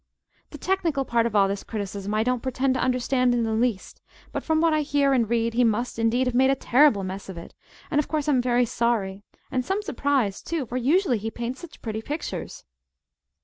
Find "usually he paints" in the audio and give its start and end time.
10.75-11.59